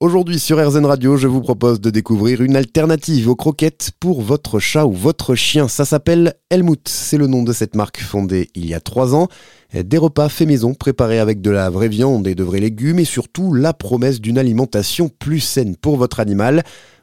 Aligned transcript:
Aujourd'hui 0.00 0.38
sur 0.38 0.64
RZN 0.64 0.86
Radio, 0.86 1.16
je 1.16 1.26
vous 1.26 1.40
propose 1.40 1.80
de 1.80 1.90
découvrir 1.90 2.40
une 2.40 2.54
alternative 2.54 3.28
aux 3.28 3.34
croquettes 3.34 3.90
pour 3.98 4.22
votre 4.22 4.60
chat 4.60 4.86
ou 4.86 4.92
votre 4.92 5.34
chien. 5.34 5.66
Ça 5.66 5.84
s'appelle 5.84 6.34
Helmut, 6.50 6.88
c'est 6.88 7.16
le 7.16 7.26
nom 7.26 7.42
de 7.42 7.52
cette 7.52 7.74
marque 7.74 8.00
fondée 8.00 8.48
il 8.54 8.64
y 8.64 8.74
a 8.74 8.80
trois 8.80 9.16
ans. 9.16 9.26
Des 9.74 9.98
repas 9.98 10.28
faits 10.28 10.46
maison, 10.46 10.72
préparés 10.72 11.18
avec 11.18 11.40
de 11.40 11.50
la 11.50 11.68
vraie 11.68 11.88
viande 11.88 12.28
et 12.28 12.36
de 12.36 12.44
vrais 12.44 12.60
légumes 12.60 13.00
et 13.00 13.04
surtout 13.04 13.52
la 13.52 13.72
promesse 13.72 14.20
d'une 14.20 14.38
alimentation 14.38 15.08
plus 15.08 15.40
saine 15.40 15.74
pour 15.74 15.96
votre 15.96 16.20
animal. 16.20 16.62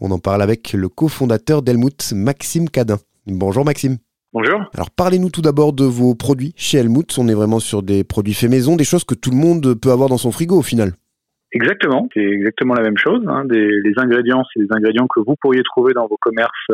On 0.00 0.12
en 0.12 0.20
parle 0.20 0.40
avec 0.40 0.72
le 0.72 0.88
cofondateur 0.88 1.62
d'Helmut, 1.62 2.12
Maxime 2.12 2.70
Cadin. 2.70 3.00
Bonjour 3.26 3.64
Maxime. 3.64 3.96
Bonjour. 4.32 4.60
Alors 4.74 4.92
parlez-nous 4.92 5.30
tout 5.30 5.42
d'abord 5.42 5.72
de 5.72 5.84
vos 5.84 6.14
produits 6.14 6.52
chez 6.54 6.78
Helmut. 6.78 7.18
On 7.18 7.26
est 7.26 7.34
vraiment 7.34 7.58
sur 7.58 7.82
des 7.82 8.04
produits 8.04 8.34
faits 8.34 8.48
maison, 8.48 8.76
des 8.76 8.84
choses 8.84 9.02
que 9.02 9.16
tout 9.16 9.32
le 9.32 9.38
monde 9.38 9.74
peut 9.74 9.90
avoir 9.90 10.08
dans 10.08 10.18
son 10.18 10.30
frigo 10.30 10.56
au 10.56 10.62
final. 10.62 10.94
Exactement, 11.52 12.08
c'est 12.12 12.20
exactement 12.20 12.74
la 12.74 12.82
même 12.82 12.98
chose. 12.98 13.22
Hein. 13.28 13.44
Des, 13.44 13.80
les 13.82 13.92
ingrédients, 13.96 14.42
c'est 14.52 14.60
des 14.60 14.72
ingrédients 14.72 15.06
que 15.06 15.20
vous 15.20 15.36
pourriez 15.40 15.62
trouver 15.62 15.94
dans 15.94 16.06
vos 16.06 16.16
commerces 16.20 16.70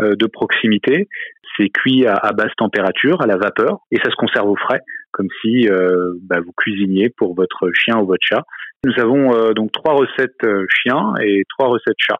euh, 0.00 0.14
de 0.14 0.26
proximité. 0.26 1.08
C'est 1.56 1.70
cuit 1.70 2.06
à, 2.06 2.32
basse 2.32 2.52
température, 2.58 3.22
à 3.22 3.26
la 3.26 3.38
vapeur, 3.38 3.78
et 3.90 3.96
ça 3.96 4.10
se 4.10 4.16
conserve 4.16 4.48
au 4.48 4.56
frais, 4.56 4.80
comme 5.10 5.28
si 5.40 5.68
euh, 5.68 6.12
bah, 6.22 6.40
vous 6.40 6.52
cuisiniez 6.54 7.08
pour 7.16 7.34
votre 7.34 7.70
chien 7.72 7.98
ou 7.98 8.06
votre 8.06 8.22
chat. 8.22 8.42
Nous 8.84 8.92
avons 8.98 9.34
euh, 9.34 9.52
donc 9.54 9.72
trois 9.72 9.94
recettes 9.94 10.46
chiens 10.68 11.14
et 11.22 11.44
trois 11.48 11.68
recettes 11.68 11.96
chats. 11.98 12.18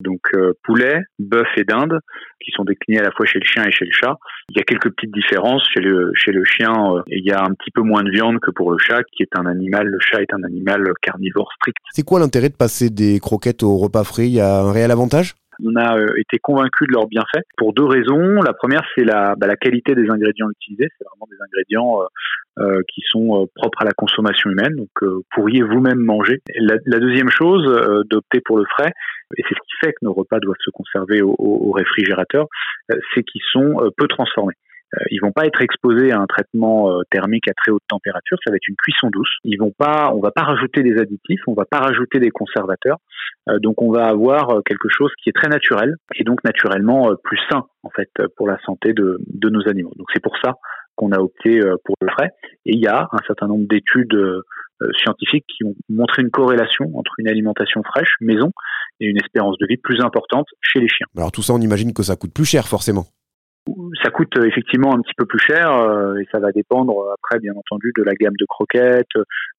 Donc 0.00 0.20
euh, 0.34 0.52
poulet, 0.64 1.00
bœuf 1.18 1.48
et 1.56 1.64
dinde, 1.64 1.98
qui 2.40 2.50
sont 2.52 2.64
déclinés 2.64 3.00
à 3.00 3.04
la 3.04 3.10
fois 3.12 3.26
chez 3.26 3.38
le 3.38 3.46
chien 3.46 3.64
et 3.64 3.70
chez 3.70 3.86
le 3.86 3.92
chat. 3.92 4.16
Il 4.50 4.58
y 4.58 4.60
a 4.60 4.64
quelques 4.64 4.90
petites 4.94 5.12
différences. 5.12 5.66
Chez 5.72 5.80
le, 5.80 6.12
chez 6.14 6.32
le 6.32 6.44
chien, 6.44 6.72
euh, 6.72 7.02
il 7.06 7.24
y 7.24 7.32
a 7.32 7.42
un 7.42 7.54
petit 7.54 7.70
peu 7.70 7.82
moins 7.82 8.02
de 8.02 8.10
viande 8.10 8.38
que 8.40 8.50
pour 8.50 8.70
le 8.72 8.78
chat, 8.78 9.02
qui 9.12 9.22
est 9.22 9.38
un 9.38 9.46
animal, 9.46 9.86
le 9.86 9.98
chat 10.00 10.20
est 10.20 10.32
un 10.32 10.42
animal 10.44 10.84
carnivore 11.02 11.50
strict. 11.56 11.78
C'est 11.92 12.04
quoi 12.04 12.20
l'intérêt 12.20 12.50
de 12.50 12.56
passer 12.56 12.90
des 12.90 13.18
croquettes 13.20 13.62
au 13.62 13.76
repas 13.78 14.04
frais? 14.04 14.26
Il 14.26 14.34
y 14.34 14.40
a 14.40 14.60
un 14.60 14.72
réel 14.72 14.90
avantage? 14.90 15.34
On 15.64 15.74
a 15.76 15.96
euh, 15.96 16.06
été 16.18 16.38
convaincu 16.38 16.86
de 16.86 16.92
leur 16.92 17.06
bienfait 17.06 17.42
pour 17.56 17.72
deux 17.72 17.84
raisons. 17.84 18.42
La 18.42 18.52
première, 18.52 18.84
c'est 18.94 19.04
la, 19.04 19.34
bah, 19.36 19.46
la 19.46 19.56
qualité 19.56 19.94
des 19.94 20.08
ingrédients 20.10 20.50
utilisés. 20.50 20.88
C'est 20.98 21.04
vraiment 21.04 21.26
des 21.30 21.36
ingrédients 21.42 22.02
euh, 22.02 22.06
euh, 22.58 22.80
qui 22.92 23.02
sont 23.10 23.48
propres 23.54 23.82
à 23.82 23.84
la 23.84 23.92
consommation 23.92 24.50
humaine, 24.50 24.74
donc 24.76 24.88
vous 25.02 25.24
pourriez 25.32 25.62
vous-même 25.62 25.98
manger. 25.98 26.40
La, 26.58 26.76
la, 26.86 26.98
deuxième 26.98 27.30
chose, 27.30 27.64
d'opter 28.08 28.40
pour 28.44 28.58
le 28.58 28.64
frais, 28.64 28.92
et 29.36 29.42
c'est 29.48 29.54
ce 29.54 29.60
qui 29.60 29.86
fait 29.86 29.92
que 29.92 29.98
nos 30.02 30.12
repas 30.12 30.38
doivent 30.40 30.56
se 30.64 30.70
conserver 30.70 31.22
au, 31.22 31.34
au 31.38 31.72
réfrigérateur, 31.72 32.46
c'est 33.14 33.22
qu'ils 33.22 33.42
sont 33.52 33.76
peu 33.96 34.06
transformés. 34.08 34.54
Euh, 34.94 35.04
ils 35.10 35.18
vont 35.20 35.32
pas 35.32 35.46
être 35.46 35.60
exposés 35.62 36.12
à 36.12 36.20
un 36.20 36.26
traitement 36.26 36.92
euh, 36.92 37.02
thermique 37.10 37.48
à 37.48 37.52
très 37.54 37.72
haute 37.72 37.82
température. 37.88 38.38
Ça 38.44 38.50
va 38.50 38.56
être 38.56 38.68
une 38.68 38.76
cuisson 38.76 39.08
douce. 39.10 39.30
Ils 39.44 39.58
vont 39.58 39.72
pas, 39.76 40.12
on 40.14 40.20
va 40.20 40.30
pas 40.30 40.42
rajouter 40.42 40.82
des 40.82 40.98
additifs, 40.98 41.40
on 41.46 41.54
va 41.54 41.64
pas 41.64 41.78
rajouter 41.78 42.20
des 42.20 42.30
conservateurs. 42.30 42.98
Euh, 43.48 43.58
donc 43.58 43.82
on 43.82 43.90
va 43.90 44.06
avoir 44.06 44.62
quelque 44.64 44.88
chose 44.88 45.10
qui 45.22 45.30
est 45.30 45.32
très 45.32 45.48
naturel 45.48 45.96
et 46.14 46.24
donc 46.24 46.44
naturellement 46.44 47.14
plus 47.24 47.38
sain 47.50 47.66
en 47.82 47.90
fait 47.90 48.10
pour 48.36 48.48
la 48.48 48.58
santé 48.64 48.92
de, 48.92 49.18
de 49.26 49.48
nos 49.48 49.68
animaux. 49.68 49.92
Donc 49.96 50.06
c'est 50.12 50.22
pour 50.22 50.36
ça 50.38 50.54
qu'on 50.96 51.12
a 51.12 51.18
opté 51.18 51.60
pour 51.84 51.96
le 52.00 52.08
frais. 52.08 52.30
Et 52.64 52.74
il 52.74 52.80
y 52.80 52.86
a 52.86 53.08
un 53.12 53.18
certain 53.26 53.46
nombre 53.46 53.66
d'études 53.68 54.16
scientifiques 54.98 55.46
qui 55.46 55.64
ont 55.64 55.74
montré 55.88 56.22
une 56.22 56.30
corrélation 56.30 56.86
entre 56.94 57.12
une 57.18 57.28
alimentation 57.28 57.82
fraîche, 57.82 58.14
maison, 58.20 58.50
et 59.00 59.06
une 59.06 59.18
espérance 59.18 59.56
de 59.58 59.66
vie 59.66 59.76
plus 59.76 60.00
importante 60.00 60.46
chez 60.60 60.80
les 60.80 60.88
chiens. 60.88 61.06
Alors 61.16 61.30
tout 61.30 61.42
ça, 61.42 61.52
on 61.52 61.60
imagine 61.60 61.92
que 61.92 62.02
ça 62.02 62.16
coûte 62.16 62.32
plus 62.32 62.44
cher 62.44 62.66
forcément 62.66 63.06
ça 64.02 64.10
coûte 64.10 64.36
euh, 64.38 64.44
effectivement 64.44 64.94
un 64.94 65.00
petit 65.00 65.14
peu 65.16 65.26
plus 65.26 65.38
cher 65.38 65.72
euh, 65.72 66.16
et 66.16 66.26
ça 66.32 66.38
va 66.38 66.52
dépendre 66.52 66.98
euh, 66.98 67.14
après 67.14 67.38
bien 67.38 67.54
entendu 67.54 67.92
de 67.96 68.02
la 68.02 68.14
gamme 68.14 68.36
de 68.38 68.44
croquettes, 68.46 69.06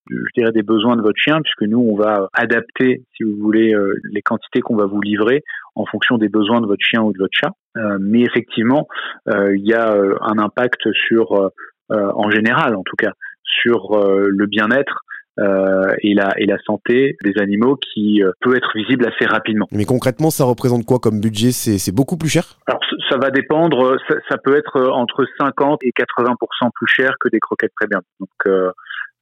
je 0.09 0.31
dirais 0.35 0.51
des 0.51 0.63
besoins 0.63 0.95
de 0.95 1.01
votre 1.01 1.19
chien 1.19 1.39
puisque 1.41 1.69
nous 1.69 1.79
on 1.79 1.95
va 1.95 2.29
adapter 2.33 3.03
si 3.15 3.23
vous 3.23 3.35
voulez 3.37 3.75
les 4.11 4.21
quantités 4.21 4.61
qu'on 4.61 4.77
va 4.77 4.85
vous 4.85 5.01
livrer 5.01 5.43
en 5.75 5.85
fonction 5.85 6.17
des 6.17 6.29
besoins 6.29 6.61
de 6.61 6.65
votre 6.65 6.83
chien 6.83 7.01
ou 7.01 7.11
de 7.11 7.17
votre 7.17 7.33
chat. 7.33 7.51
mais 7.99 8.21
effectivement 8.21 8.87
il 9.27 9.67
y 9.67 9.73
a 9.73 9.93
un 10.21 10.39
impact 10.39 10.89
sur 10.93 11.51
en 11.89 12.29
général 12.29 12.77
en 12.77 12.83
tout 12.83 12.95
cas 12.95 13.11
sur 13.43 13.99
le 13.99 14.45
bien-être 14.45 15.03
euh, 15.39 15.95
et, 16.01 16.13
la, 16.13 16.33
et 16.37 16.45
la 16.45 16.57
santé 16.65 17.15
des 17.23 17.33
animaux 17.39 17.77
qui 17.77 18.23
euh, 18.23 18.31
peut 18.41 18.55
être 18.55 18.71
visible 18.75 19.07
assez 19.07 19.25
rapidement. 19.25 19.67
Mais 19.71 19.85
concrètement, 19.85 20.29
ça 20.29 20.45
représente 20.45 20.85
quoi 20.85 20.99
comme 20.99 21.19
budget? 21.19 21.51
C'est 21.51 21.93
beaucoup 21.93 22.17
plus 22.17 22.29
cher? 22.29 22.57
Alors 22.67 22.81
ça 23.09 23.17
va 23.17 23.29
dépendre, 23.29 23.97
ça, 24.07 24.15
ça, 24.29 24.37
peut 24.37 24.57
être 24.57 24.89
entre 24.91 25.25
50 25.39 25.83
et 25.83 25.91
80% 25.91 26.35
plus 26.73 26.87
cher 26.87 27.15
que 27.19 27.29
des 27.29 27.39
croquettes 27.39 27.73
très 27.75 27.87
bien. 27.87 28.01
Donc 28.19 28.29
euh, 28.47 28.71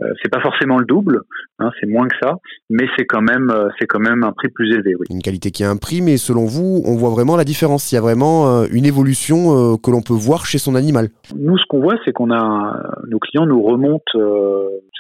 euh, 0.02 0.08
c'est 0.22 0.30
pas 0.30 0.42
forcément 0.42 0.78
le 0.78 0.86
double, 0.86 1.22
hein, 1.60 1.70
c'est 1.80 1.88
moins 1.88 2.08
que 2.10 2.18
ça, 2.22 2.36
mais 2.70 2.86
c'est 2.98 3.06
quand 3.06 3.22
même 3.22 3.50
euh, 3.50 3.70
c'est 3.80 3.88
quand 3.88 4.02
même 4.02 4.26
un 4.26 4.34
prix 4.34 4.50
plus 4.50 4.74
élevé. 4.74 4.94
Oui. 5.00 5.06
Une 5.10 5.22
qualité 5.22 5.52
qui 5.52 5.64
a 5.64 5.70
un 5.70 5.78
prix, 5.78 6.02
mais 6.02 6.18
selon 6.18 6.46
vous, 6.46 6.82
on 6.86 6.96
voit 6.96 7.12
vraiment 7.12 7.38
la 7.38 7.46
différence. 7.46 7.94
Il 7.94 7.96
y 7.96 7.98
a 7.98 8.02
vraiment 8.02 8.64
euh, 8.64 8.66
une 8.74 8.86
évolution 8.86 9.78
que 9.78 9.92
l'on 9.92 10.02
peut 10.02 10.14
voir 10.14 10.46
chez 10.46 10.58
son 10.58 10.76
animal. 10.76 11.08
Nous, 11.34 11.58
ce 11.58 11.64
qu'on 11.70 11.80
voit, 11.80 11.96
c'est 12.04 12.12
qu'on 12.12 12.30
a 12.30 12.92
nos 13.08 13.20
clients 13.20 13.46
nous 13.46 13.62
remontent 13.64 14.20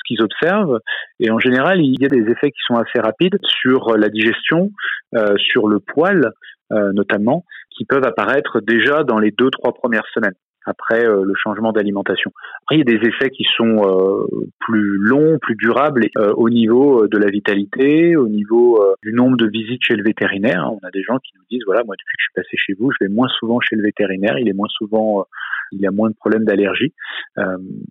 qu'ils 0.08 0.22
observent, 0.22 0.80
et 1.20 1.32
en 1.32 1.40
général, 1.40 1.82
il 1.82 2.00
y 2.02 2.06
a 2.06 2.10
des 2.10 2.30
effets 2.32 2.52
qui 2.52 2.62
sont 2.68 2.76
assez 2.76 3.00
rapides 3.00 3.38
sur 3.44 3.98
la 3.98 4.10
digestion, 4.10 4.72
sur 5.38 5.68
le 5.68 5.80
poil 5.80 6.32
notamment, 6.72 7.46
qui 7.78 7.86
peuvent 7.86 8.06
apparaître 8.06 8.60
déjà 8.60 9.04
dans 9.04 9.20
les 9.20 9.32
deux 9.32 9.50
trois 9.50 9.74
premières 9.74 10.08
semaines 10.14 10.36
après 10.66 11.06
euh, 11.06 11.24
le 11.24 11.34
changement 11.36 11.72
d'alimentation. 11.72 12.32
Après, 12.64 12.76
il 12.76 12.80
y 12.80 12.82
a 12.82 12.98
des 12.98 13.08
effets 13.08 13.30
qui 13.30 13.46
sont 13.56 13.84
euh, 13.86 14.26
plus 14.60 14.98
longs, 14.98 15.38
plus 15.40 15.56
durables 15.56 16.08
euh, 16.18 16.34
au 16.36 16.50
niveau 16.50 17.08
de 17.08 17.18
la 17.18 17.30
vitalité, 17.30 18.16
au 18.16 18.28
niveau 18.28 18.84
du 19.04 19.14
nombre 19.14 19.38
de 19.38 19.48
visites 19.48 19.84
chez 19.84 19.96
le 19.96 20.04
vétérinaire. 20.04 20.70
On 20.72 20.86
a 20.86 20.92
des 20.92 21.04
gens 21.04 21.18
qui 21.20 21.34
nous 21.38 21.46
disent 21.50 21.64
voilà, 21.66 21.84
moi 21.84 21.96
depuis 21.96 22.18
que 22.18 22.22
je 22.22 22.26
suis 22.26 22.34
passé 22.36 22.58
chez 22.58 22.74
vous, 22.74 22.92
je 22.92 23.06
vais 23.06 23.14
moins 23.14 23.28
souvent 23.40 23.60
chez 23.62 23.76
le 23.76 23.84
vétérinaire, 23.84 24.38
il 24.40 24.50
est 24.50 24.54
moins 24.54 24.70
souvent 24.70 25.26
il 25.72 25.82
y 25.82 25.88
a 25.88 25.92
moins 25.92 26.10
de 26.10 26.16
problèmes 26.16 26.46
d'allergie. 26.46 26.94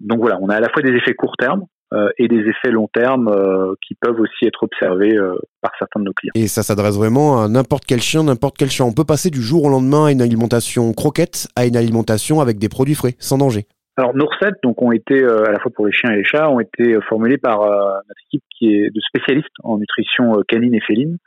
donc 0.00 0.20
voilà, 0.20 0.38
on 0.40 0.48
a 0.48 0.56
à 0.56 0.60
la 0.60 0.68
fois 0.68 0.82
des 0.82 0.92
effets 0.92 1.14
court 1.14 1.36
terme, 1.36 1.62
euh, 1.62 1.73
et 2.18 2.28
des 2.28 2.40
effets 2.40 2.70
long 2.70 2.88
terme 2.92 3.28
euh, 3.28 3.74
qui 3.86 3.94
peuvent 3.94 4.18
aussi 4.18 4.46
être 4.46 4.62
observés 4.62 5.16
euh, 5.16 5.34
par 5.60 5.72
certains 5.78 6.00
de 6.00 6.06
nos 6.06 6.12
clients. 6.12 6.32
Et 6.34 6.48
ça 6.48 6.62
s'adresse 6.62 6.96
vraiment 6.96 7.42
à 7.42 7.48
n'importe 7.48 7.84
quel 7.86 8.00
chien, 8.00 8.24
n'importe 8.24 8.56
quel 8.58 8.70
chien. 8.70 8.84
On 8.84 8.92
peut 8.92 9.04
passer 9.04 9.30
du 9.30 9.40
jour 9.40 9.64
au 9.64 9.68
lendemain 9.68 10.06
à 10.06 10.12
une 10.12 10.22
alimentation 10.22 10.92
croquette 10.92 11.48
à 11.56 11.66
une 11.66 11.76
alimentation 11.76 12.40
avec 12.40 12.58
des 12.58 12.68
produits 12.68 12.94
frais, 12.94 13.14
sans 13.18 13.38
danger. 13.38 13.66
Alors 13.96 14.14
nos 14.16 14.26
recettes 14.26 14.56
donc 14.64 14.82
ont 14.82 14.90
été 14.90 15.22
à 15.24 15.52
la 15.52 15.60
fois 15.60 15.70
pour 15.72 15.86
les 15.86 15.92
chiens 15.92 16.10
et 16.10 16.16
les 16.16 16.24
chats 16.24 16.50
ont 16.50 16.58
été 16.58 16.98
formulées 17.08 17.38
par 17.38 17.60
notre 17.60 18.20
équipe 18.28 18.42
qui 18.58 18.74
est 18.74 18.90
de 18.90 19.00
spécialistes 19.00 19.54
en 19.62 19.78
nutrition 19.78 20.32
canine 20.48 20.74
et 20.74 20.80
féline. 20.80 21.18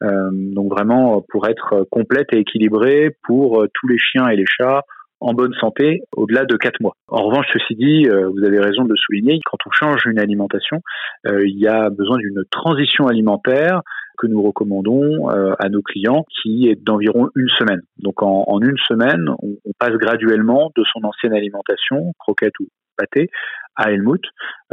donc 0.00 0.72
vraiment 0.72 1.24
pour 1.28 1.46
être 1.46 1.86
complète 1.88 2.26
et 2.32 2.38
équilibrée 2.38 3.16
pour 3.22 3.64
tous 3.72 3.86
les 3.86 3.98
chiens 3.98 4.26
et 4.26 4.34
les 4.34 4.44
chats 4.44 4.82
en 5.20 5.32
bonne 5.32 5.54
santé 5.54 6.02
au-delà 6.16 6.44
de 6.44 6.56
4 6.56 6.80
mois. 6.80 6.94
En 7.08 7.22
revanche, 7.24 7.46
ceci 7.52 7.74
dit, 7.74 8.08
euh, 8.08 8.28
vous 8.28 8.44
avez 8.44 8.60
raison 8.60 8.84
de 8.84 8.90
le 8.90 8.96
souligner, 8.96 9.40
quand 9.44 9.58
on 9.66 9.70
change 9.70 10.06
une 10.06 10.18
alimentation, 10.18 10.80
euh, 11.26 11.46
il 11.46 11.58
y 11.58 11.66
a 11.66 11.90
besoin 11.90 12.18
d'une 12.18 12.42
transition 12.50 13.06
alimentaire 13.06 13.80
que 14.18 14.26
nous 14.26 14.42
recommandons 14.42 15.30
euh, 15.30 15.54
à 15.58 15.68
nos 15.68 15.82
clients 15.82 16.24
qui 16.42 16.68
est 16.68 16.76
d'environ 16.76 17.28
une 17.34 17.48
semaine. 17.58 17.82
Donc 17.98 18.22
en, 18.22 18.60
une 18.60 18.78
semaine, 18.88 19.28
on, 19.42 19.56
on, 19.64 19.72
passe 19.78 19.96
graduellement 19.98 20.70
de 20.74 20.84
son 20.92 21.04
ancienne 21.04 21.34
alimentation, 21.34 22.12
croquette 22.18 22.58
ou 22.60 22.68
pâté, 22.96 23.30
à 23.76 23.92
Helmut. 23.92 24.22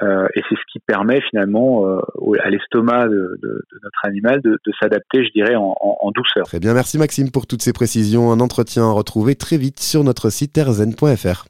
Euh, 0.01 0.27
et 0.35 0.41
c'est 0.49 0.55
ce 0.55 0.61
qui 0.71 0.79
permet 0.79 1.21
finalement 1.29 1.85
euh, 1.85 1.99
à 2.43 2.49
l'estomac 2.49 3.07
de, 3.07 3.37
notre 3.83 4.05
animal 4.05 4.41
de, 4.41 4.57
s'adapter, 4.81 5.25
je 5.25 5.31
dirais, 5.31 5.55
en, 5.55 6.11
douceur. 6.15 6.45
Très 6.45 6.59
bien, 6.59 6.73
merci 6.73 6.97
Maxime 6.97 7.31
pour 7.31 7.47
toutes 7.47 7.61
ces 7.61 7.73
précisions. 7.73 8.31
Un 8.31 8.39
entretien 8.39 8.83
à 8.83 8.91
retrouver 8.91 9.35
très 9.35 9.57
vite 9.57 9.79
sur 9.79 10.03
notre 10.03 10.29
site 10.29 10.53
terzen.fr. 10.53 11.45